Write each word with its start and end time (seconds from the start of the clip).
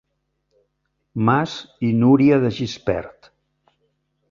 Mas 1.27 1.53
i 1.89 1.93
Núria 1.99 2.41
de 2.47 2.53
Gispert. 2.61 3.31